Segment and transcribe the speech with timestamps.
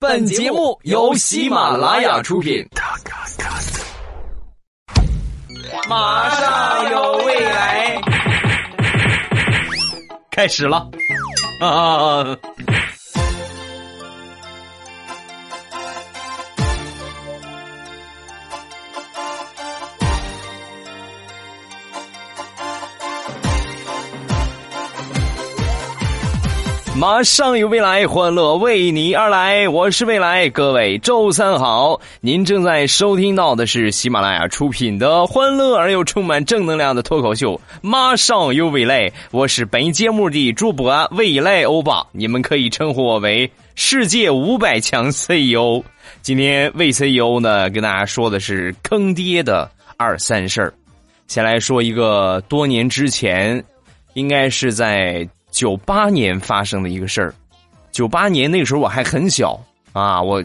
[0.00, 2.64] 本节目由喜马拉雅出品。
[5.88, 8.00] 马上有未来，
[10.30, 10.88] 开始了
[11.60, 12.24] 啊！
[26.98, 29.68] 马上有未来，欢乐为你而来。
[29.68, 32.00] 我是未来，各位周三好。
[32.20, 39.08] 您正在收听到的是喜马拉雅出品的欢乐而又充满正能量的脱口秀《马上有未来》。
[39.30, 45.80] 我是本节目的主播未来欧巴，你们可以称呼我为世界五百强 CEO。
[46.20, 50.74] 今天为 CEO 呢，跟大家说的是坑爹的二三事儿。
[51.28, 53.62] 先来说一个多年之前，
[54.14, 55.28] 应该是在。
[55.50, 57.34] 九八年发生的一个事儿，
[57.90, 59.58] 九八年那个时候我还很小。
[59.92, 60.44] 啊，我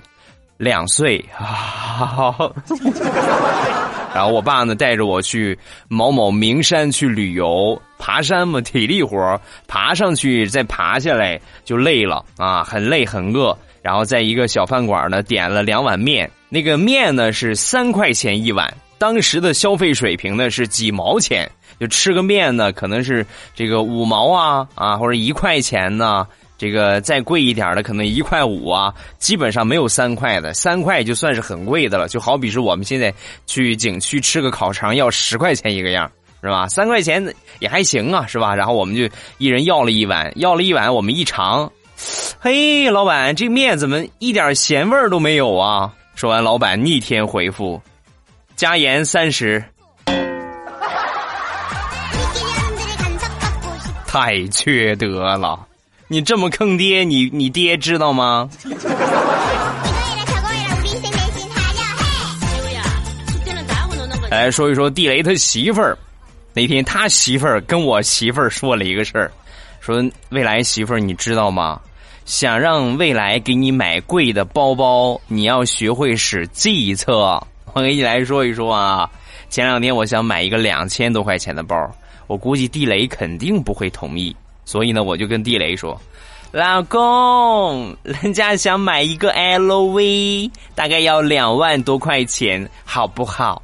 [0.58, 1.24] 两岁。
[1.38, 2.34] 啊，
[4.16, 12.24] 然后我爸呢带着我去某某名山去旅游，爬山嘛，体力活爬上去再爬下来就累了。
[12.38, 21.52] 啊，很累很饿，然后在一个小饭馆呢点了两碗面，那个面呢是三块钱一碗，当时的消费水平呢是几毛钱。
[21.78, 26.26] 就吃个面呢，可能是这个五毛啊啊，或者一块钱呢。
[26.58, 28.94] 这个再贵一点的，可能一块五啊。
[29.18, 32.08] 基本上没有三块的，三块就算是很贵的了。
[32.08, 33.14] 就好比是我们现在
[33.46, 36.10] 去景区吃个烤肠要十块钱一个样，
[36.42, 36.70] 是吧？
[36.70, 37.22] 三块钱
[37.60, 38.56] 也还行啊，是吧？
[38.56, 39.04] 然后我们就
[39.38, 41.70] 一人要了一碗，要了一碗，我们一尝，
[42.40, 45.92] 嘿，老板，这面怎么一点咸味都没有啊？
[46.16, 47.82] 说完，老板逆天回复：
[48.64, 49.62] 加盐三十。
[54.08, 55.68] 太缺德了！
[56.08, 58.50] 你这么坑爹，你你爹知道吗？
[64.32, 65.98] 来说一说地雷他媳妇儿，
[66.54, 69.30] 那天他媳妇儿跟我媳妇儿说了一个事儿，
[69.82, 71.82] 说未来媳妇儿你知道吗？
[72.24, 77.46] 想让未来给你买贵的包包，你要学会使计策。
[77.74, 79.10] 我给你来说一说啊，
[79.50, 81.76] 前两天我想买一个两千多块钱的包。
[82.28, 86.00] 我估计地雷肯定不会同意，所以呢，我就跟地雷说
[86.52, 93.62] ：“老公，人家想买一个 LV，大概要两万多块钱，好不好？”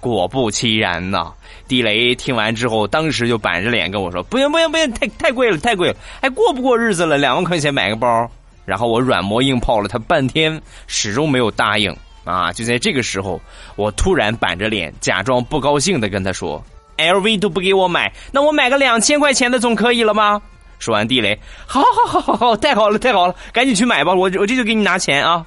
[0.00, 1.32] 果不其然呐，
[1.66, 7.16] 地雷听完之后，当时就板着脸跟我说：“不行不行不行，太太贵了，太贵了，还过不过日子了？
[7.16, 8.30] 两万块钱买个包。”
[8.66, 11.94] 然后我软磨硬泡了他半天，始终没有答应。
[12.24, 12.52] 啊！
[12.52, 13.40] 就在这个时候，
[13.76, 16.62] 我突然板着脸，假装不高兴的跟他说。
[16.96, 20.40] LV 都不给我买，那我买个两千块钱的总可以了吗？
[20.78, 25.44] 说完，地雷，好好好好好，太好了太好了，赶紧去买吧，我我这就给你拿钱啊！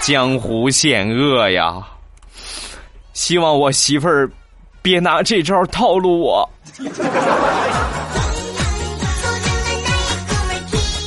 [0.00, 1.82] 江湖险恶呀，
[3.14, 4.30] 希望我媳妇儿
[4.82, 6.48] 别拿这招套路我。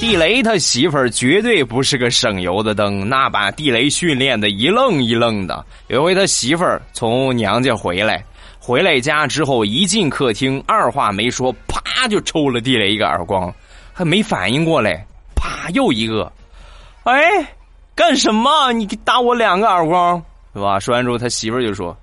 [0.08, 5.66] 地雷他媳妇儿绝对不是个省油的灯，那把地雷训练的一愣一愣的。
[5.88, 8.24] 有回他媳妇儿从娘家回来，
[8.58, 13.54] 回来家之后一进客厅，二话没说，啪就抽了地雷一个耳光，
[13.92, 16.32] 还没反应过来，啪又一个，
[17.04, 17.22] 哎，
[17.94, 18.72] 干什么？
[18.72, 20.24] 你打我两个耳光，
[20.54, 20.80] 是吧？
[20.80, 21.94] 说完之后，他媳妇儿就说：“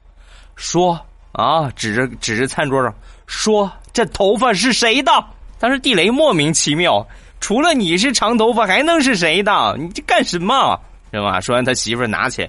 [0.56, 1.00] 说
[1.32, 2.94] 啊，指着指着餐桌上
[3.26, 5.10] 说，这头发是谁的？”
[5.58, 7.02] 但是地雷莫名其妙。
[7.44, 9.76] 除了你是长头发，还能是谁的？
[9.78, 10.80] 你这干什么？
[11.12, 11.42] 是吧？
[11.42, 12.48] 说完，他媳妇拿起，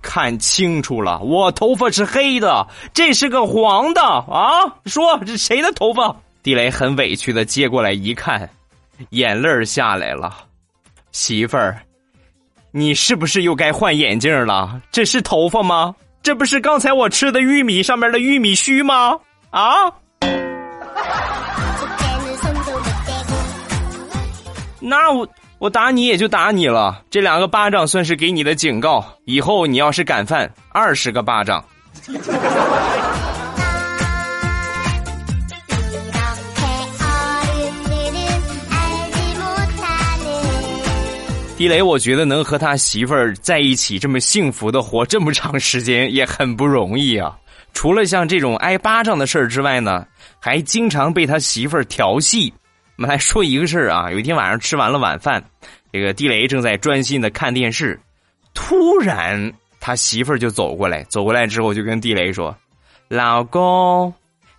[0.00, 4.62] 看清楚了，我头发是黑的，这是个黄的啊！
[4.86, 6.14] 说这谁的头发？
[6.40, 8.48] 地雷很委屈的接过来一看，
[9.10, 10.32] 眼泪下来了。
[11.10, 11.76] 媳妇儿，
[12.70, 14.80] 你是不是又该换眼镜了？
[14.92, 15.92] 这是头发吗？
[16.22, 19.18] 这不是刚才我吃的玉米上面的玉米须吗？
[19.50, 19.92] 啊？
[24.80, 25.28] 那我
[25.58, 31.64] 我打你也就打你了，这两个巴掌算是给你的警告，以后你要是敢犯，二十个巴掌。
[41.56, 47.36] 地雷，我觉得能和他媳妇儿在一起这么幸福的活这么长时间也很不容易啊。
[47.74, 50.06] 除了像这种挨巴掌的事儿之外呢，
[50.38, 52.54] 还经常被他媳妇儿调戏。
[52.98, 55.44] 我们来说一个事儿啊，有一天晚上吃完了晚饭，
[55.92, 58.00] 这个地雷正在专心的看电视，
[58.54, 62.56] 突然他媳妇儿就走过来，走过来之后就跟地雷说
[63.06, 64.12] ：“老公，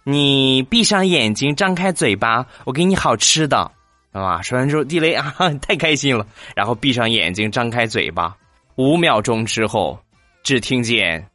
[0.06, 3.70] 你闭上眼睛，张开嘴巴，我给你好吃的。”
[4.14, 6.26] 啊，说完之后，地雷啊， 太开心了，
[6.56, 8.34] 然后闭上眼睛，张开嘴巴，
[8.76, 10.00] 五秒钟之后，
[10.44, 11.28] 只听见，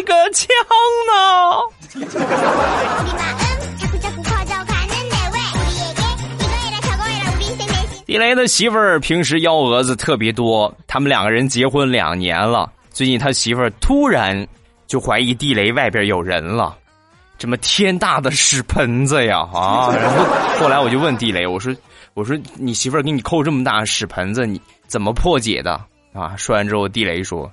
[0.00, 0.48] 那个枪
[1.06, 1.60] 呢？
[8.06, 14.48] 地雷的媳妇儿平时幺蛾子特别多，他们两个人结婚两年了，最近他媳妇儿突然
[14.86, 16.74] 就怀疑地雷外边有人了，
[17.36, 19.94] 这么天大的屎盆子呀啊！
[19.94, 20.24] 然后
[20.58, 21.76] 后来我就问地雷，我说
[22.14, 25.78] 我说你媳妇儿给你扣这么大屎盆子，你怎么破解的
[26.14, 26.34] 啊？
[26.38, 27.52] 说完之后，地雷说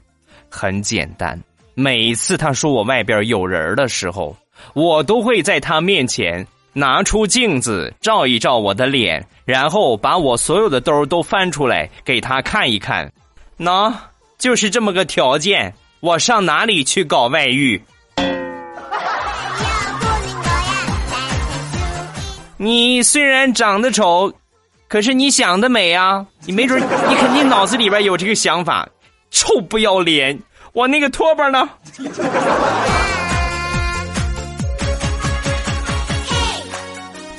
[0.50, 1.40] 很简单，
[1.80, 4.36] 每次他说我外边有人的时候，
[4.74, 6.46] 我都会在他面前。
[6.74, 13.12] 拿出镜子照一照我的脸，然后把我所有的兜都翻出来给他看一看。
[13.60, 13.94] 喏，
[14.40, 17.80] 就是这么个条件，我上哪里去搞外遇？
[22.58, 24.34] 你虽然长得丑，
[24.88, 26.26] 可是你想的美啊！
[26.46, 28.90] 你没准你肯定脑子里边有这个想法。
[29.30, 30.40] 臭不要脸！
[30.78, 31.68] 我那个拖把呢？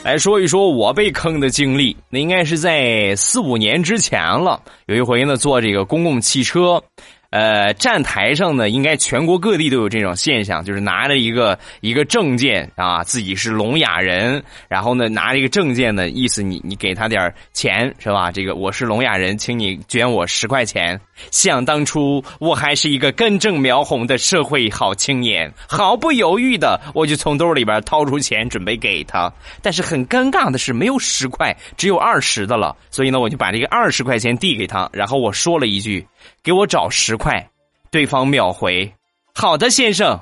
[0.03, 4.61] 来说一说我被坑的经历，那应该是在四五年之前了。
[4.87, 6.83] 有一回呢，坐这个公共汽车。
[7.31, 18.33] 呃，站台上呢，应该全国各地都有这种现象，就是拿着一个一个证件啊，自己是聋哑人，然后呢，拿着一个证件的意思，你你给他点钱是吧？
[18.33, 20.99] 这个我是聋哑人，请你捐我十块钱。
[21.31, 29.31] 想当初我还是一个根正苗红的社会好青年，毫不犹豫的我就从兜里边掏出钱准备给他，
[29.61, 36.07] 但是很尴尬的是没有十块，只有二十的了，所以呢，我就把这个二十块钱递给他，然后我说了一句。
[36.43, 37.49] 给我找十块，
[37.91, 38.91] 对方秒回
[39.35, 40.19] ：“好的，先生。”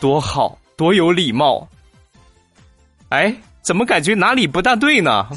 [0.00, 1.66] 多好，多有礼貌。
[3.08, 5.26] 哎，怎么感觉哪里不大对呢？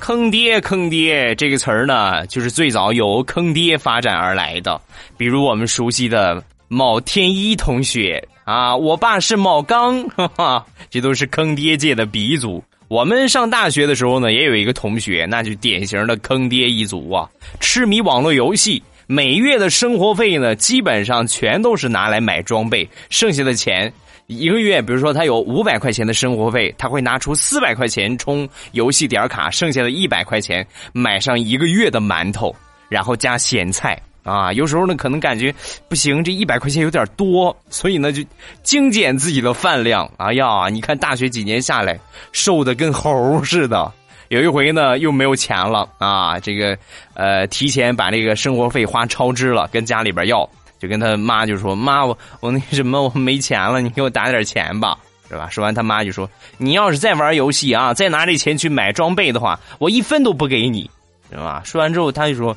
[0.00, 4.80] 坑爹，坑爹这个词儿呢，就是最早由坑爹发展而来的，
[5.18, 6.42] 比如我们熟悉的。
[6.70, 12.64] 某天一同学啊，我爸是某刚，哈哈，这都是坑爹界的鼻祖。
[12.88, 17.28] 我们上大学的时候呢，也有一个同学，那就典型的坑爹一族啊，
[17.60, 23.92] 痴迷网络游戏，每月的生活费呢，基本上全都是拿来买装备，剩下的钱
[24.28, 32.56] 一个月，比如说他有五百块钱的生活费，他会拿出四百块钱充游戏点卡，剩下的一百块钱买上一个月的馒头，
[32.88, 34.00] 然后加咸菜。
[34.28, 35.54] 啊，有时候呢，可能感觉
[35.88, 38.22] 不行，这一百块钱有点多，所以呢，就
[38.62, 40.10] 精简自己的饭量。
[40.18, 41.98] 哎呀，你看大学几年下来，
[42.32, 43.90] 瘦的跟猴似的。
[44.28, 46.76] 有一回呢，又没有钱了啊，这个
[47.14, 50.46] 呃，提前把这个生活费花超支了，跟家里边要，
[50.78, 54.98] 就跟他妈就说：“妈，我我那什么，我没钱了，你给我打点钱吧，
[55.30, 56.28] 是吧？”说完，他妈就说
[56.58, 60.90] ：“你要是再玩游戏啊，再拿这钱去买装备的话，我一分都不给你，
[61.30, 62.54] 是吧？”说完之后，他就说。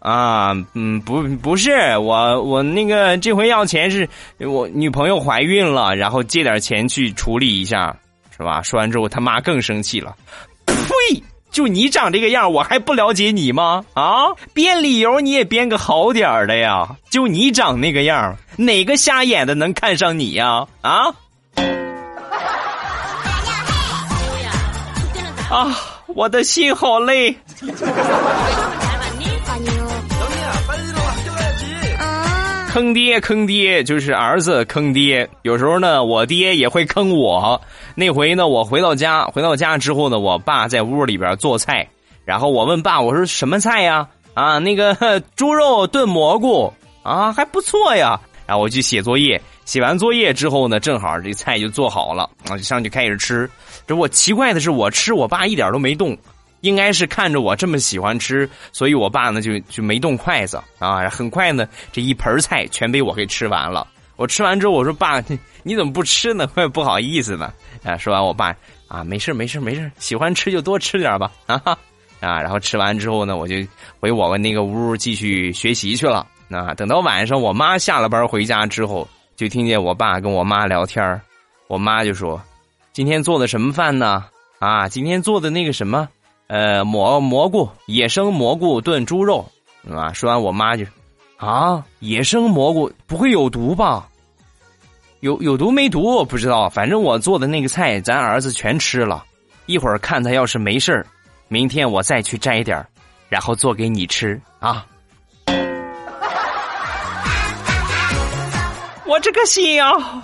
[0.00, 4.08] 啊，嗯，不，不是我，我那个这回要钱是
[4.38, 7.94] 我女朋友怀孕了，然后借点钱去处理一下，
[8.36, 8.62] 是吧？
[8.62, 10.16] 说完之后，他妈更生气了，
[10.66, 11.22] 呸！
[11.50, 13.84] 就你长这个样，我还不了解你吗？
[13.94, 16.96] 啊，编理由你也编个好点的呀！
[17.10, 20.64] 就你长那个样，哪个瞎眼的能看上你呀？
[20.80, 21.08] 啊！
[25.50, 25.76] 啊，
[26.14, 27.36] 我的心好累。
[32.70, 35.28] 坑爹坑爹，就是儿子坑爹。
[35.42, 37.60] 有时候呢，我爹也会坑我。
[37.96, 41.84] 那回呢，我回到家，回到家之后呢，我爸在屋里边做菜，
[42.24, 44.06] 然后我问爸，我说什么菜呀？
[44.34, 46.72] 啊，那个 猪肉炖蘑菇
[47.02, 48.20] 啊，还不错呀。
[48.46, 53.50] 然后我去写作业，写完作业之后呢，正好这菜就做好了，我就上去开始吃。
[53.84, 56.16] 这我奇怪的是，我吃，我爸一点都没动。
[56.60, 61.08] 应该是看着我这么喜欢吃，所以我爸呢就就没动筷子啊。
[61.08, 63.86] 很快呢，这一盆菜全被我给吃完了。
[64.16, 65.18] 我吃完之后，我说：“爸，
[65.62, 66.46] 你怎么不吃呢？
[66.54, 67.52] 我 也不好意思呢。”
[67.82, 68.54] 啊，说完，我爸
[68.86, 71.62] 啊，没事没事没事，喜欢吃就多吃点吧 啊
[72.20, 72.42] 啊。
[72.42, 73.56] 然后吃完之后呢，我就
[73.98, 76.26] 回我们那个屋继续学习去了。
[76.50, 81.18] 啊，等到晚上，我妈下了班回家之后，就听见我爸跟我妈聊天
[81.68, 82.38] 我妈就说
[82.92, 84.26] ：“今天做的什么饭呢？
[84.58, 86.06] 啊，今天做的那个什么？”
[86.52, 89.48] 呃，蘑蘑菇，野生蘑菇炖猪肉，
[89.88, 90.12] 啊！
[90.12, 90.84] 说完，我妈就，
[91.36, 94.08] 啊，野生蘑菇不会有毒吧？
[95.20, 99.24] 有有毒没毒我不知道，反正我做的那个菜，咱儿子全吃了。
[99.66, 101.06] 一会儿看他要是没事
[101.46, 102.84] 明天我再去摘点
[103.28, 104.84] 然后做给你吃啊。
[109.06, 110.20] 我这个心啊！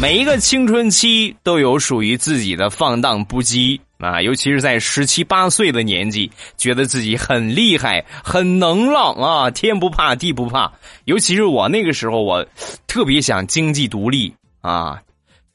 [0.00, 10.72] 每一个青春期都有属于自己的放荡不羁啊，尤其是在十七八岁的年纪，觉得自己很厉害、很能浪啊，天不怕地不怕。
[11.06, 12.46] 尤其是我那个时候，我
[12.86, 15.02] 特别想经济独立啊，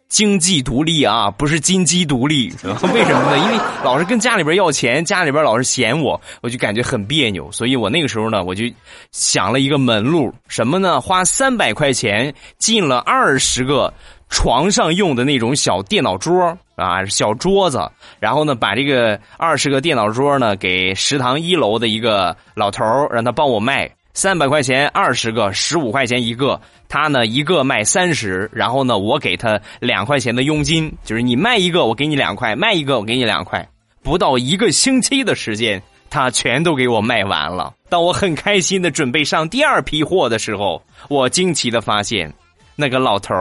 [0.09, 2.51] 经济独立啊，不是金鸡独立。
[2.93, 3.39] 为什么呢？
[3.45, 7.49] 因为老是跟家里边要钱，家里边老是嫌我，我就感觉很别扭。
[7.49, 8.65] 所以我那个时候呢，我就
[9.13, 10.99] 想了一个门路，什么呢？
[10.99, 13.93] 花三百块钱进了二十个。
[14.33, 17.87] 床上用的那种小电脑桌啊，小桌子，
[18.19, 26.59] 然后呢，把这个二十个电脑桌呢给食堂一楼的一个老头让他帮我卖三百块钱二十个，十五块钱一个，
[26.89, 33.65] 他呢一个卖三十，然后呢我给他两块钱的佣金，就是你卖一个我给你两块，卖一个我给你两块，
[34.01, 37.71] 不到一个星期的时间，他全都给我卖完了。
[37.87, 42.33] 当我很开心的准备上第二批货的时候，我惊奇的发现，
[42.75, 43.33] 那个老头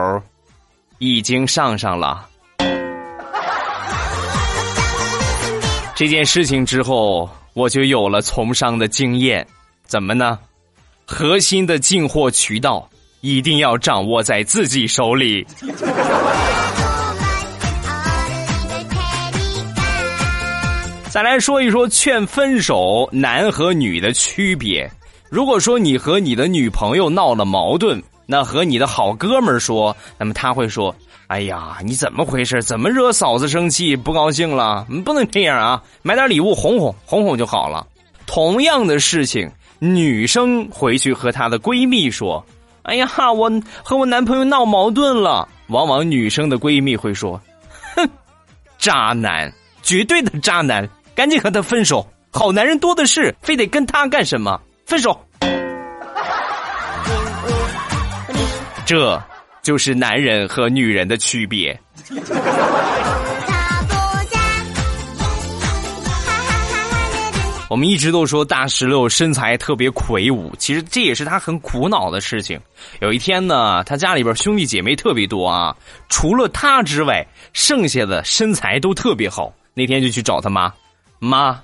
[1.05, 2.25] 已经上上了
[5.93, 9.45] 这件事情之后，我就有了从商的经验。
[9.85, 10.39] 怎么呢？
[11.05, 15.45] 核心的进货渠道一定要掌握在自己手里。
[21.09, 24.89] 再来说一说劝分手男和女的区别。
[25.29, 28.01] 如果说你和你的女朋友闹了矛盾。
[28.25, 30.95] 那和你的好哥们儿说，那么他会说
[31.27, 32.63] ：“哎呀，你怎么回事？
[32.63, 34.85] 怎么惹嫂子生气不高兴了？
[34.89, 35.83] 你不能这样啊！
[36.01, 37.85] 买点礼物哄哄哄哄就好了。”
[38.25, 42.43] 同样的事情，女生回去和她的闺蜜说
[42.83, 43.51] ：“哎呀，我
[43.83, 47.39] 和我男朋友闹矛盾了。”往往女生的闺蜜会说
[47.95, 48.07] ：“哼，
[48.77, 49.51] 渣男，
[49.81, 52.07] 绝对的渣男，赶紧和他分手。
[52.31, 54.59] 好男人多的是，非得跟他干什么？
[54.85, 55.19] 分手。”
[58.85, 59.21] 这
[59.61, 61.79] 就是男人和女人的区别。
[67.69, 72.59] 我们一直都说大石榴身材特别魁梧，其实这也是他很苦恼的事情。
[72.99, 75.75] 有一天呢，他家里边兄弟姐妹特别多啊，
[76.07, 79.51] 除了他之外，剩下的身材都特别好。
[79.73, 80.71] 那天就去找他妈，
[81.17, 81.59] 妈，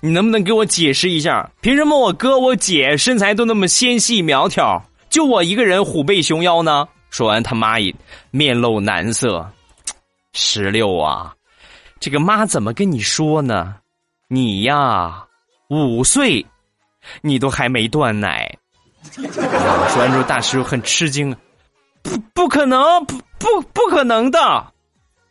[0.00, 4.84] 你能不能给我解释一下，凭什么我哥我姐身材都那么纤细苗条？
[5.08, 6.88] 就我一个人虎背熊腰呢。
[7.10, 7.94] 说完，他妈也
[8.30, 9.50] 面露难色。
[10.34, 11.34] 石榴啊，
[11.98, 13.76] 这个妈怎么跟你说呢？
[14.28, 15.24] 你呀，
[15.70, 16.44] 五岁，
[17.22, 18.54] 你都还没断奶。
[19.10, 19.24] 说
[20.02, 21.34] 完之后，大石榴很吃惊，
[22.02, 24.66] 不，不可能，不，不，不可能的，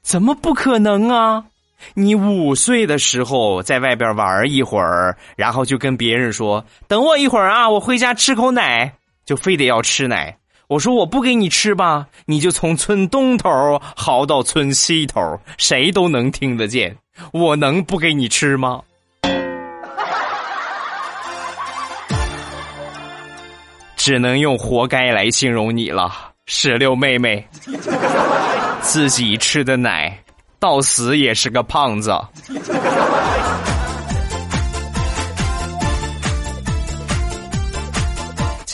[0.01, 1.45] 怎么不可能啊？
[1.93, 8.91] 你五岁的时候在外边玩一会儿，然后就跟别人说：“等我一会儿啊，我回家吃口奶。”
[9.27, 10.37] 就非得要吃奶，
[10.69, 13.49] 我说我不给你吃吧，你就从村东头
[13.93, 16.95] 嚎到村西头，谁都能听得见。
[17.33, 18.81] 我能不给你吃吗？
[23.97, 26.09] 只能用活该来形容你了，
[26.45, 27.45] 石榴妹妹。
[28.79, 30.17] 自己吃的奶，
[30.57, 32.17] 到死也是个胖子。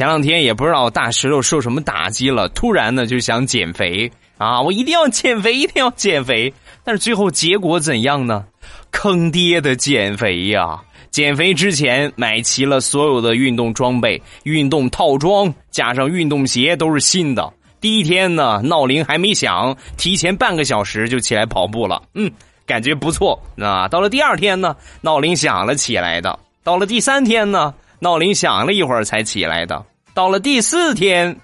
[0.04, 4.62] 前两天也不知道大石头受什么打击了，突然呢就想减肥啊！
[4.62, 6.54] 我一定要减肥，一定要减肥。
[6.84, 8.44] 但是最后结果怎样呢？
[8.92, 10.82] 坑爹的减肥呀！
[11.10, 17.54] 减肥之前买齐了所有的运动装备、运动套装，加上运动鞋都是新的。
[17.80, 22.04] 第一天呢，闹铃还没响，提前半个小时就起来跑步了。
[22.14, 22.30] 嗯，
[22.66, 23.42] 感觉不错。
[23.56, 26.38] 那到了第二天呢，闹铃响了起来的。
[26.62, 27.74] 到了第三天呢？
[28.00, 29.82] 闹铃响了一会儿才起来的，
[30.16, 31.36] 到了第四天，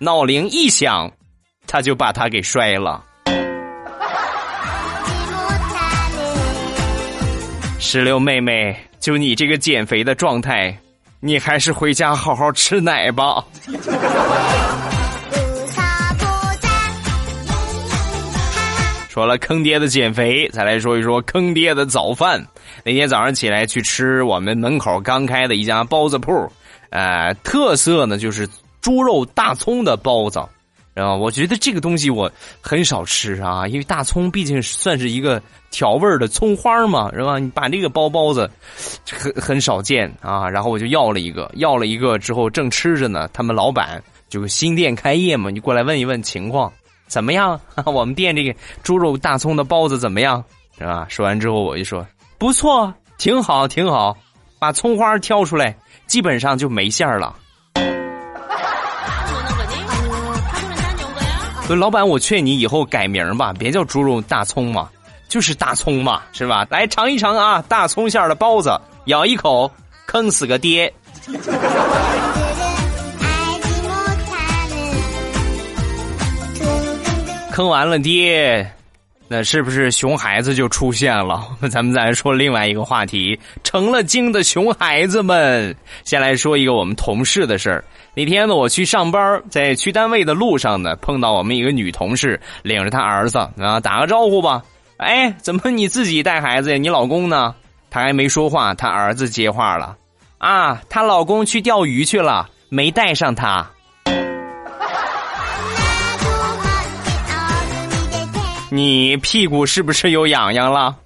[0.00, 1.08] 闹铃一响，
[1.68, 3.00] 他就把他给摔了。
[7.78, 10.76] 石榴妹妹，就你这个减肥的状态，
[11.20, 13.44] 你还是回家好好吃奶吧。
[19.08, 22.44] 说了坑爹的减肥，再来说一说坑爹的早饭。
[22.84, 26.52] 那天早上起来去吃我们门口刚开的一家包子铺，
[26.90, 28.48] 呃，特色呢就是
[28.80, 30.40] 猪肉大葱的包子。
[30.94, 37.38] 啊，我觉得这个东西我很少吃啊，因为大葱毕竟算是一个调味的葱花嘛，是吧？
[37.38, 38.50] 你把这个包包子
[39.12, 40.48] 很很少见啊。
[40.48, 46.72] 然后我就要了一个，要了一个之后正吃着呢，他们老板就新店开业嘛，你过来问一问情况
[47.08, 47.60] 怎么样？
[47.84, 50.42] 我们店这个猪肉大葱的包子怎么样？
[50.78, 51.06] 是吧？
[51.10, 52.06] 说完之后我就说
[52.38, 54.16] 不错，挺好，挺好，
[54.58, 55.76] 把葱花挑出来，
[56.06, 57.34] 基本上就没馅儿了。
[61.66, 64.88] 所以老板，我劝你以后改名吧，别叫猪肉大葱嘛，
[65.28, 66.64] 就是大葱嘛，是吧？
[66.70, 69.70] 来尝一尝啊，大葱馅的包子，咬一口，
[70.06, 70.92] 坑死个爹。
[77.50, 78.70] 坑完了爹，
[79.28, 81.44] 那是不是熊孩子就出现了？
[81.68, 85.74] 咱们再来说另外一个话题，成了精的熊孩子们。
[86.04, 87.84] 先来说一个我们同事的事儿。
[88.14, 94.62] 那天呢，我去上班，在去单位的路上呢，碰到我们一个女同事，领着她儿子啊，打个招呼吧。
[94.98, 96.78] 哎，怎么你自己带孩子呀？
[96.78, 97.54] 你老公呢？
[97.90, 99.96] 她还没说话，她儿子接话了。
[100.38, 103.68] 啊，她老公去钓鱼去了，没带上她。
[108.70, 110.96] 你屁股是不是又痒痒了？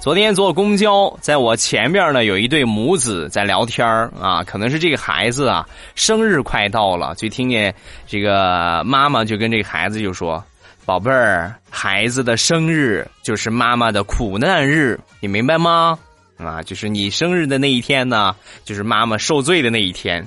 [0.00, 3.86] 昨天坐公交，在我前面呢，有一对母子在聊天
[4.20, 7.74] 啊，可能是这个孩子啊生日快到了，就听见
[8.06, 10.42] 这个妈妈就跟这个孩子就说
[10.86, 15.98] ：“宝贝儿，孩子的生日就是妈妈的苦难日，你明白吗？
[16.38, 20.26] 啊，就是你生日的那一天呢，就是妈妈受罪的那一天。”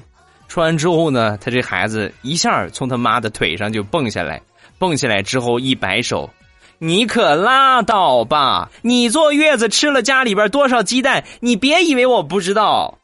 [0.51, 4.41] 说完之后呢，他这孩子一下从他妈的腿上就蹦下来，
[4.77, 6.29] 蹦下来之后一摆手。
[6.77, 8.69] 你可拉倒吧！
[8.81, 11.23] 你坐月子吃了家里边多少鸡蛋？
[11.39, 12.97] 你别以为我不知道。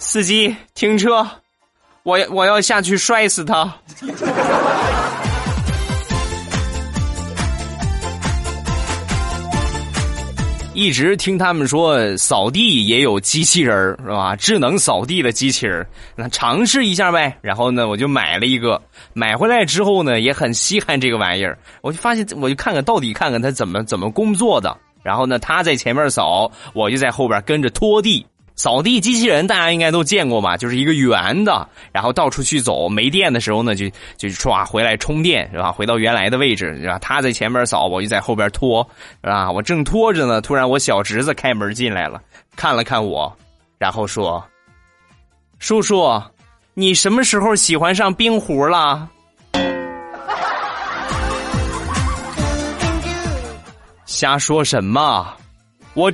[0.00, 1.24] 司机停车，
[2.02, 3.72] 我要我要下去摔死他。
[10.78, 14.36] 一直听他们说扫地也有机器人是吧？
[14.36, 17.36] 智能扫地的机器人那尝试一下呗。
[17.42, 18.80] 然后呢，我就买了一个，
[19.12, 21.58] 买回来之后呢，也很稀罕这个玩意儿。
[21.82, 24.76] 我就发现，我就看看到底看看它怎么怎么工作的。
[25.02, 28.24] 然后呢，他在前面扫，我就在后边跟着拖地。
[28.58, 30.56] 扫地机器人大家应该都见过吧？
[30.56, 35.70] 就是一个圆的，然后到处去走，没电的时候呢，就就唰回来充电，是吧？
[35.70, 36.98] 回到原来的位置，是吧？
[36.98, 38.84] 他在前面扫，我就在后边拖，
[39.22, 39.48] 是吧？
[39.48, 42.20] 我正拖着呢，突然我小侄子开门进来了，
[42.56, 43.32] 看了看我，
[43.78, 44.44] 然后说
[45.60, 46.20] ：“叔叔，
[46.74, 49.08] 你什么时候喜欢上冰壶了？”
[54.04, 55.32] 瞎说什么？
[55.94, 56.12] 我。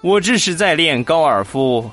[0.00, 1.90] 我这是在练高尔夫。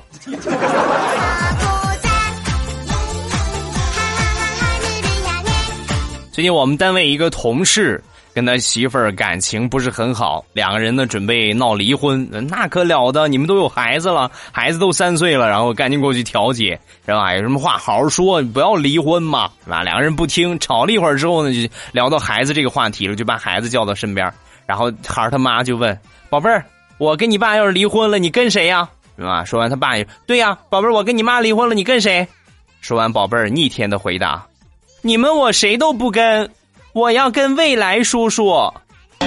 [6.30, 8.00] 最近我们单位一个同事
[8.32, 13.26] 跟他媳妇儿感情不是很好，两个人呢准备闹离婚，那可了得！
[13.26, 17.34] 你们都有孩子了，孩子都三岁了，然后赶紧过去调解，是吧？
[17.34, 19.82] 有什么话好好说，不要离婚嘛，是吧？
[19.82, 24.32] 两个人不听，吵了一会儿之后呢，就聊到孩子这个话题了，就把孩子叫到身边，
[24.64, 25.98] 然后孩儿他妈就问
[26.30, 26.64] ：“宝贝儿。”
[26.98, 28.88] 我跟你爸要是离婚了，你跟谁呀？
[29.18, 29.44] 是吧？
[29.44, 32.26] 说完，他爸也对呀，宝贝儿，我跟你妈离婚了，你跟谁？
[32.80, 34.46] 说完，宝贝儿逆天的回答
[35.02, 36.50] ：“你们我谁都不跟，
[36.92, 38.72] 我要跟未来叔叔。”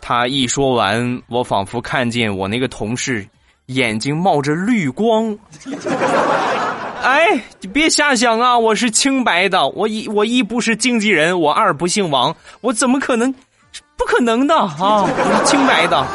[0.00, 3.26] 他一说完，我仿佛看见我那个同事
[3.66, 5.36] 眼睛冒着绿光。
[7.02, 7.28] 哎，
[7.60, 8.58] 你别瞎想啊！
[8.58, 13.34] 我是清白的，我一我一不是经纪人，我二不姓王，我怎么可能？
[13.98, 15.02] 不可能的啊！
[15.04, 16.06] 我是清白的。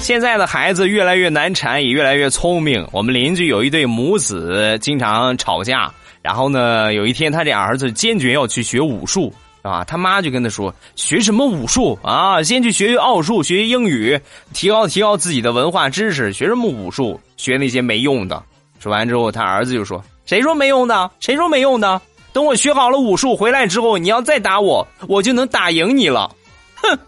[0.00, 2.86] 现在的孩子越来越难缠，也越来越聪明。
[2.92, 5.92] 我们邻居有一对母子，经常吵架。
[6.22, 12.40] 然后呢，有一天他这儿子坚决要去学武术啊，他妈就跟他说：“学什么武术啊？
[12.40, 14.18] 先去学学奥数，学学英语，
[14.52, 16.32] 提高提高自己的文化知识。
[16.32, 17.20] 学什么武术？
[17.36, 18.40] 学那些没用的。”
[18.78, 21.10] 说完之后，他儿子就说：“谁说没用的？
[21.18, 22.00] 谁说没用的？”
[22.34, 26.28] 等我学好了武术回来之后，你要再打我，我就能打赢你了。
[26.74, 26.98] 哼！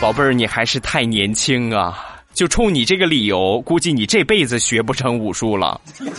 [0.00, 1.98] 宝贝儿，你还是太年轻啊！
[2.32, 5.80] 就冲你这个理由，估计你这辈子学不成武术了。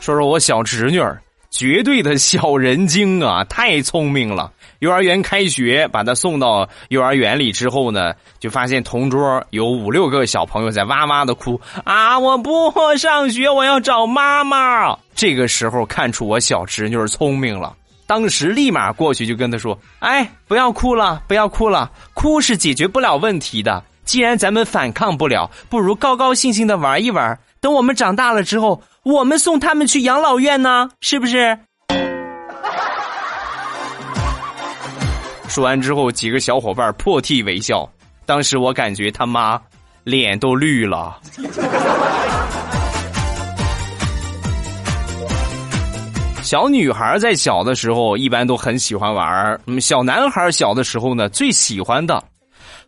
[0.00, 1.20] 说说我小侄女儿，
[1.56, 4.52] 绝对的小人精啊，太聪明了。
[4.80, 12.18] 幼儿园开学，把他送到幼儿园里之后呢，就发现同桌有五六个小朋友在哇哇的哭啊！
[12.18, 14.94] 我不上学，我要找妈妈。
[15.14, 17.74] 这个时候看出我小侄女聪明了，
[18.06, 23.82] 当时立马过去就跟他说：“哎，不要哭了，不要哭了，哭是解决不了问题的。
[24.04, 27.38] 既然咱们反抗不了，不如高高兴兴的玩一玩。
[27.62, 31.56] 等我们长大了之后，我们送他们去养老院呢，是不是？”
[35.46, 37.88] 说完之后，几个小伙伴破涕为笑。
[38.24, 39.60] 当时我感觉他妈
[40.02, 41.20] 脸都绿了。
[46.42, 52.20] 小女孩在小的时候一般都很喜欢玩儿，小男孩小的时候呢，最喜欢的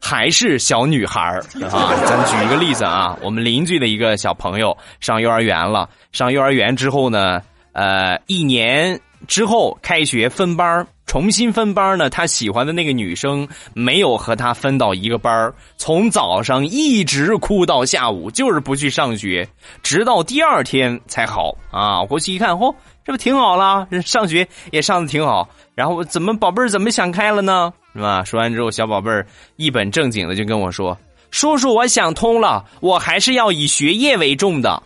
[0.01, 1.95] 还是小女孩儿 啊。
[2.07, 10.87] 咱举一个例子啊，我们邻居的一个小朋友上幼儿园了，上幼儿园之后呢，呃，一年之后开学分班儿。
[11.07, 19.49] 重新分班呢，他喜欢的那个女生没有和他分到一个班从早上一直哭到下午，就是不去上学，
[19.83, 22.05] 直到第二天才好啊！
[22.05, 22.75] 过去一看，嚯，
[23.07, 23.89] 这不挺好了？
[24.05, 25.49] 上学也上的挺好。
[25.75, 27.73] 然后怎么宝贝儿怎么想开了呢？
[27.99, 28.23] 是吧？
[28.23, 30.97] 说完之后，小宝贝儿一本正经的就跟我说
[31.33, 34.81] ：“叔叔，我想通了，我还是要以学业为重的。”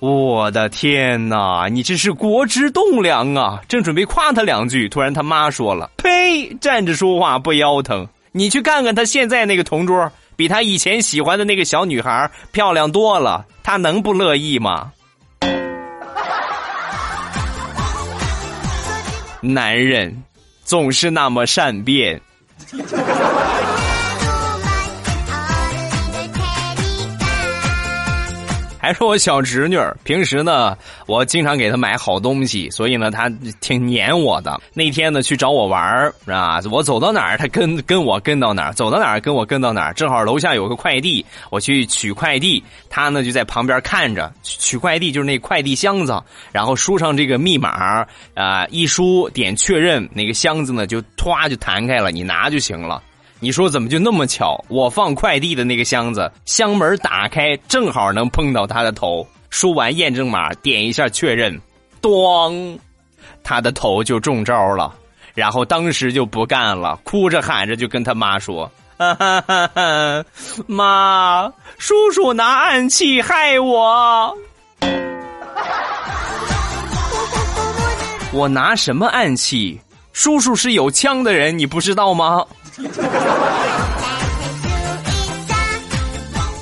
[0.00, 1.68] 我的天哪！
[1.70, 3.60] 你这是国之栋梁啊！
[3.68, 6.48] 正准备夸他两句，突然他妈说了：“呸！
[6.58, 8.08] 站着说话不腰疼。
[8.32, 14.90] 你去看看他现在那个同桌，比他以前喜欢的那个小女孩漂亮多了，他能不乐意吗？”
[19.42, 20.24] 男人
[20.64, 22.18] 总是那么善变。
[22.70, 23.77] 哈哈哈哈哈哈。
[28.78, 33.28] 还是我小侄女，平时呢，我经常给她买好东西，所以呢，她
[33.60, 34.60] 挺黏我的。
[34.72, 39.92] 那天呢，去找我玩儿啊，我走到哪儿，她跟跟我跟到哪儿，走到哪儿跟我跟到哪儿。
[39.94, 53.02] 正好楼下有个快递，我去取快递，她呢就在旁边看着取快递，就是那快递箱子，然后输上这个密码啊，一输点确认，那个箱子呢就唰就弹开了，你拿就行了。
[53.40, 54.62] 你说怎么就那么巧？
[54.68, 59.26] 我放快递的那个箱子，箱门打开，正好能碰到他的头。
[59.48, 61.58] 输完验证码，点一下确认，
[62.02, 62.76] 咣，
[63.44, 64.92] 他的头就中招了。
[65.34, 68.68] 然后当时就不干了，哭着喊着就跟他妈说
[70.66, 74.36] ：“妈，叔叔拿暗器害我。
[78.32, 79.80] 我拿什么暗器？
[80.12, 82.44] 叔叔是有枪的人，你不知道吗？”
[82.78, 83.67] 你知道吗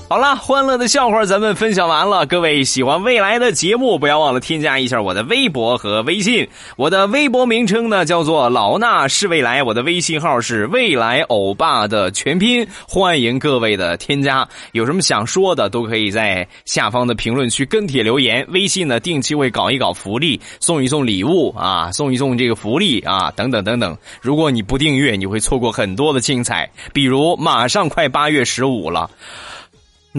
[0.08, 2.24] 好了，欢乐的笑话咱们分享完了。
[2.26, 6.48] 各位喜欢未来的节目，不要忘了添加一下我的微博和微信。
[6.76, 12.64] 我的微博名称呢叫做老衲是未来，我的微信号是未来欧巴的全拼。
[12.86, 18.46] 欢迎各位的添加，有什么想说的都可以在下方的评论区跟帖留言。
[18.50, 23.98] 微信呢定期会搞一搞福利，送一送礼物啊，送一送这个福利啊，等等等等。
[24.20, 26.70] 如果你不订阅，你会错过很多的精彩。
[26.92, 29.10] 比如马上快八月十五了。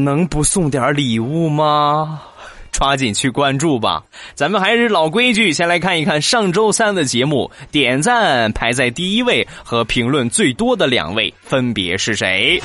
[0.03, 2.21] 能不送点礼物吗？
[2.71, 4.03] 抓紧去关注吧！
[4.35, 12.61] 咱们还是老规矩，先来看一看上周三的节目，点赞排在第一位和评论最多的两位分别是谁？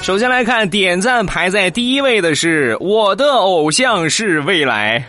[0.00, 5.04] 首先来看点赞排在第一位的是我的偶像是未来，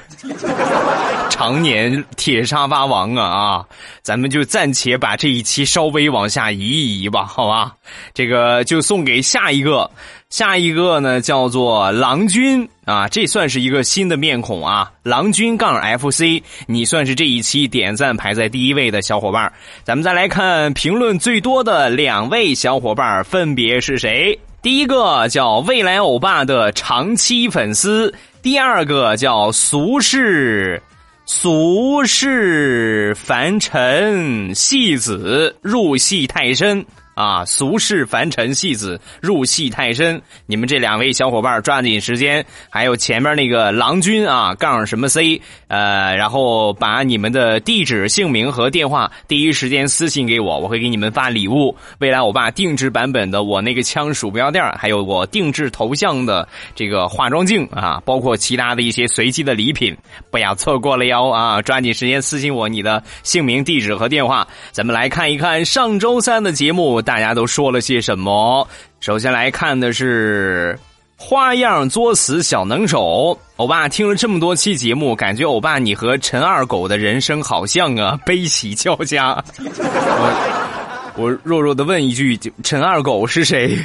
[1.29, 3.65] 常年铁沙发王啊啊！
[4.01, 7.71] 咱们就暂且把这一期稍微往下移一移吧，好吧？
[8.13, 9.89] 这个就送给下一个。
[10.29, 14.91] 下一个呢，叫做郎君啊，这算是一个新的面孔啊。
[15.01, 19.51] 郎君杠 FC，你算是这一期点赞排在第一位的小伙伴。
[19.83, 24.39] 咱们再来看评论最多的两位小伙伴分别是谁？
[24.61, 28.13] 第一个叫未来欧巴的长期粉丝，
[28.43, 30.79] 第二个叫俗世
[31.25, 36.85] 俗世凡尘戏子入戏太深。
[37.19, 51.75] 啊，俗世凡尘戏子入戏太深，你们这两位小伙伴抓紧时间，还有前面那个郎君啊，杠什么 C，呃，然后把你们的地址、姓名和电话第一时间私信给我，我会给你们发礼物。
[51.97, 59.93] 未来我爸定制版本的我那个枪鼠标垫，还有我定制头像的这个化妆镜啊，包括其他的一些随机的礼品，
[60.31, 61.61] 不要错过了哟啊！
[61.61, 64.47] 抓紧时间私信我你的姓名、地址和电话。
[64.71, 67.01] 咱们来看一看上周三的节目。
[67.09, 68.67] 大家都说了些什么？
[68.99, 70.77] 首先来看的是
[71.17, 79.43] 花样作死小能手，欧巴听了这么多期节目，感觉欧巴你和陈二狗的人生好像啊， 悲喜交加。
[79.57, 83.75] 我我弱弱的问一句，陈二狗是谁？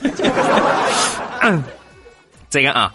[2.48, 2.90] 这个啊。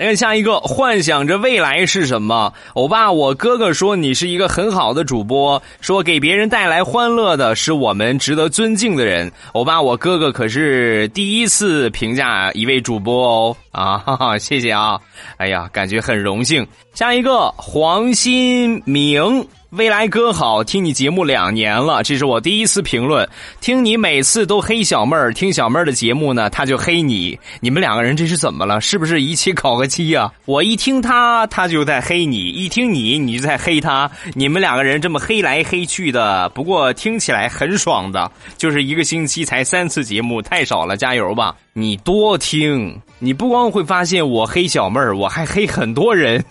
[0.00, 2.50] 来看下一个，幻想着未来是什么？
[2.72, 9.30] 欧巴，我哥哥说你是一个很好的主播，说给别人带来欢乐的是我们值得尊敬的人。
[9.52, 14.98] 欧巴，我哥哥可是第一次评价一位主播哦，啊，哈哈，谢谢啊，
[15.36, 16.66] 哎呀，感觉很荣幸。
[16.94, 19.46] 下一个，黄新明。
[19.70, 23.28] 未来哥好，听你节目两年了，这是我第一次评论。
[23.60, 27.38] 听你每次都黑小妹儿，听小妹儿的节目呢，他就黑你。
[27.60, 28.80] 你们两个人这是怎么了？
[28.80, 30.32] 是不是一起考个期呀？
[30.44, 34.10] 我一听他，他就在黑你；一听你，你就在黑他。
[34.34, 38.28] 你们两个人这么黑来黑去的，不过听起来很爽的。
[38.56, 41.54] 就是一个星期才三次节目，太少了，加油吧！
[41.80, 46.44] 你多听，你不光会发现我黑小妹儿，我还黑很多人。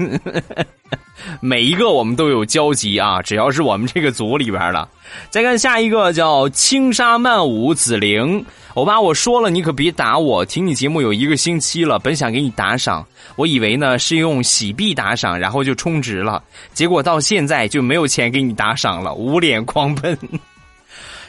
[1.40, 3.22] 每一个我们都有交集啊！
[3.22, 4.88] 只要是我们这个组里边的，
[5.30, 16.42] 再看下一个叫轻纱曼舞紫菱，欧巴，我说了你可别打我，听你节目有一个星期了，本想给你打赏，我以为呢是用喜币打赏，然后就充值了，
[16.74, 20.18] 结果到现在就没有钱给你打赏了，捂脸狂奔。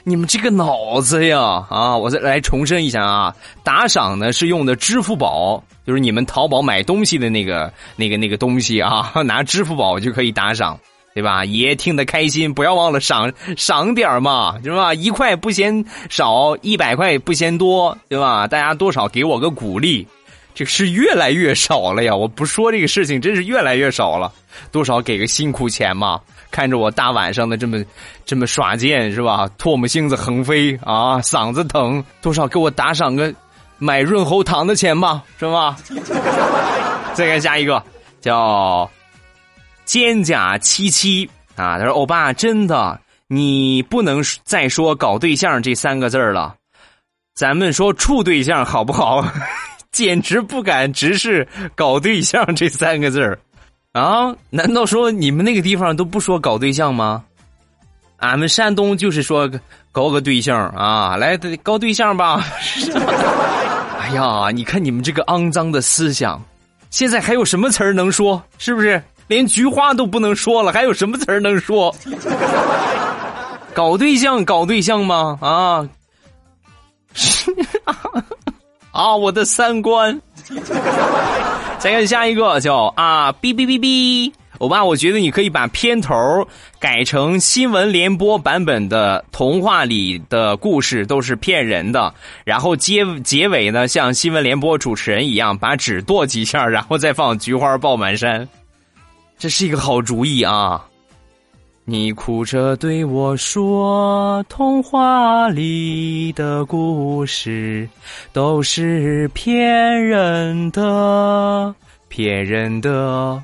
[0.05, 1.97] 你们这个脑子呀啊！
[1.97, 10.79] 我再来重申一下啊，打赏呢是用的支付宝，就是你们淘宝买东西的那个那个那个东西啊， 拿支付宝就可以打赏，
[11.15, 11.45] 对吧？
[11.45, 14.95] 爷听得开心，不要忘了赏赏点嘛，是吧？
[14.95, 18.47] 一块不嫌少，一百块不嫌多，对吧？
[18.47, 20.07] 大家多少给我个鼓励。
[20.53, 22.15] 这是越来越少了呀！
[22.15, 24.31] 我不说这个事情，真是越来越少了。
[24.73, 26.21] 多少给个辛苦钱嘛？
[26.51, 27.83] 看着我大晚上的这么
[28.25, 29.49] 这么耍剑是吧？
[29.59, 33.33] 唾沫星子横飞啊，嗓子疼，多少给我打赏个
[33.79, 35.77] 买润喉糖的钱吧，是吧？
[37.15, 37.83] 再看下一个，
[38.21, 38.89] 叫
[39.85, 46.55] 肩甲七七啊，他说：“欧巴，真的，你不能再说搞对象这三个字了，
[47.35, 49.25] 咱们说处对象好不好？”
[49.91, 53.37] 简直不敢直视“搞对象”这三个字儿，
[53.93, 54.35] 啊？
[54.51, 57.25] 难道说你们那个地方都不说搞对象吗？
[58.19, 59.51] 俺们山东就是说
[59.93, 62.45] 搞个对象啊，来搞对象吧。
[63.99, 66.43] 哎呀，你看你们这个肮脏的思想，
[66.91, 68.43] 现在还有什么词儿能说？
[68.59, 70.73] 是不是连菊花都不能说了？
[70.73, 71.95] 还有什么词儿能说？
[73.73, 75.39] 搞对象，搞对象吗？
[75.41, 75.89] 啊？
[78.93, 80.21] 啊，我的三观！
[81.79, 86.15] 再看下一个，叫啊哔哔哔哔，欧巴，我觉得你可以把片头
[86.79, 92.13] 改成新闻联播版本的童话里的故事都是骗人的，
[92.45, 98.47] 然后结结尾呢，像新闻联播主持人一样，把纸剁几下，然后再放菊花爆满山，
[99.39, 100.85] 这是一个好主意啊！
[101.91, 107.89] 你哭着对我说：“童话里的故事
[108.33, 109.61] 都是骗
[110.01, 111.75] 人的，
[112.07, 113.43] 骗人的。”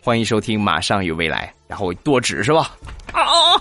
[0.00, 2.70] 欢迎收听《马上有未来》，然后多指是吧？
[3.12, 3.58] 啊，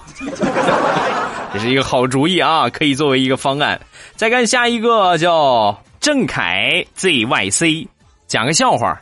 [1.52, 3.82] 这是一个好主意啊，可以作为一个方案。
[4.16, 7.88] 再看下一个，叫郑恺 ZYC，
[8.28, 9.02] 讲个笑话：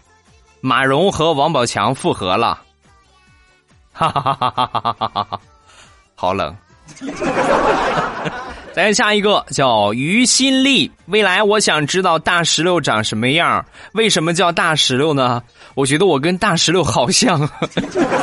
[0.62, 2.62] 马蓉和王宝强复合了。
[3.96, 5.40] 哈哈哈哈哈哈哈哈哈！
[6.16, 6.54] 好冷。
[8.74, 10.92] 再下一个叫于心力。
[11.06, 13.66] 未来我想知道大石榴长什么样？
[13.94, 15.42] 为什么叫大石榴呢？
[15.76, 17.50] 我觉得我跟大石榴好像。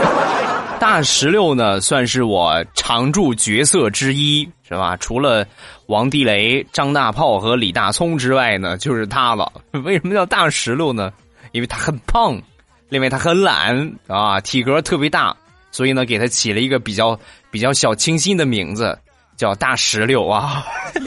[0.79, 4.95] 大石榴呢，算是我常驻角色之一，是吧？
[4.99, 5.47] 除了
[5.87, 9.51] 王地雷、张大炮和李大聪之外呢，就是他了。
[9.85, 11.11] 为什么叫大石榴呢？
[11.53, 12.39] 因为他很胖，
[12.91, 15.35] 另外他很懒啊，体格特别大。
[15.73, 17.19] 所以呢，给他起了一个比较
[17.51, 18.97] 比较小清新的名字，
[19.37, 20.65] 叫大石榴啊。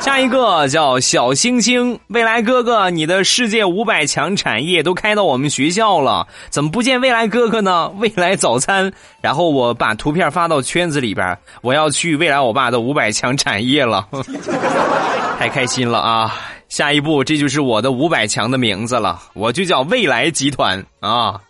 [0.00, 7.88] 下一个叫小星星，未来哥哥，你的世界五百强产业都开到我们学校了，怎么不见未来哥哥呢？
[7.98, 14.06] 未来早餐，然后我把图片发到圈子里边，我要去未来我爸的五百强产业了，
[15.36, 16.32] 太开心了啊！
[16.68, 21.40] 下一步，这就是我的五百强的名字了，我就叫未来集团啊。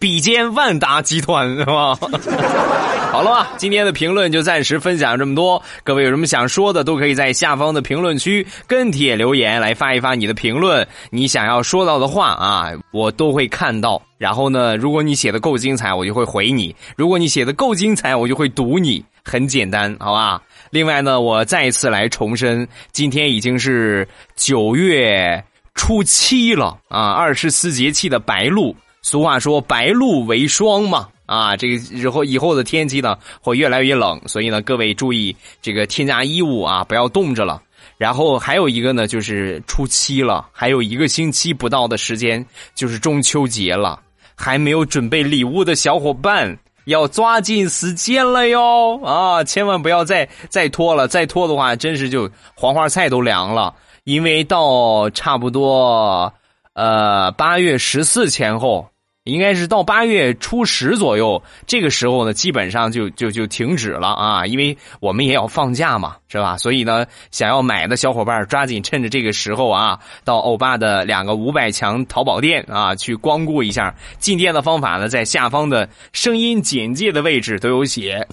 [0.00, 1.94] 比肩万达集团是吧？
[3.12, 5.62] 好了吧，今天的评论就暂时分享这么多。
[5.84, 10.86] 各位有什么想说的，都可以在下方的评论区跟帖留言来发一发你的评论。
[11.10, 14.00] 你想要说到的话啊，我都会看到。
[14.16, 19.04] 然后呢，如果你写的够精彩，我就会回你；如果你写的够精彩，我就会读你。
[19.22, 20.40] 很简单，好吧？
[20.70, 25.44] 另外呢，我再一次来重申，今天已经是九月。
[25.76, 28.74] 初七了啊，二十四节气的白露。
[29.02, 37.62] 俗话说“白露为霜”嘛，啊，这个以后以后的天气呢会越来越冷，所以呢各位注意这个添加衣物啊，不要冻着了。
[37.96, 43.98] 然后还有一个呢，就是初七了，还有一个星期不到的时间就是中秋节了，
[44.34, 56.32] 还没有准备礼物的小伙伴要抓紧时间了哟啊，千万不要再再拖了，再拖的话真是就黄花菜都凉了，因为到差不多
[56.74, 58.89] 呃八月十四前后。
[59.30, 66.56] 应该是到八月初十左右，这个时候呢，基本上就就就停止了啊，因为我们也要放假嘛，是吧？
[66.56, 73.94] 所以呢，想要买的小伙伴抓紧趁着这个时候啊，到欧巴的两个五百强淘宝店啊去光顾一下。
[74.18, 78.26] 进店的方法呢，在下方的声音简介的位置都有写。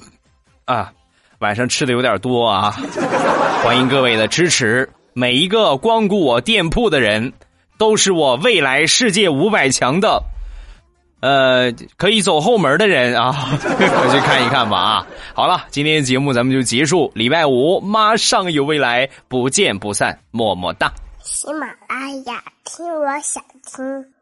[0.66, 0.92] 啊，
[1.40, 2.76] 晚上吃的有点多啊，
[3.64, 4.90] 欢迎各位的支持。
[5.14, 7.34] 每一个光顾我店铺的人，
[7.78, 10.22] 都是我未来世界五百强的。
[11.20, 15.08] 呃，可以走后门的人啊，快 去看一看吧啊！
[15.34, 20.92] 好了，今天的节目咱们就结束，礼拜五马上有未来，不见不散，么么哒！
[21.24, 24.17] 喜马拉雅，听我想听。